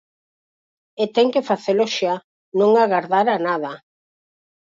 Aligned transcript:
E 1.03 1.05
ten 1.15 1.27
que 1.33 1.47
facelo 1.49 1.85
xa, 1.95 2.15
non 2.59 2.71
agardar 2.83 3.27
a 3.35 3.37
nada. 3.47 3.71